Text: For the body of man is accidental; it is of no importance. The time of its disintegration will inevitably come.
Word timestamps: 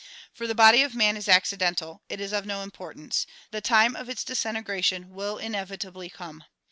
For 0.33 0.47
the 0.47 0.55
body 0.55 0.81
of 0.81 0.95
man 0.95 1.15
is 1.15 1.29
accidental; 1.29 2.01
it 2.09 2.19
is 2.19 2.33
of 2.33 2.43
no 2.43 2.63
importance. 2.63 3.27
The 3.51 3.61
time 3.61 3.95
of 3.95 4.09
its 4.09 4.23
disintegration 4.23 5.11
will 5.11 5.37
inevitably 5.37 6.09
come. 6.09 6.43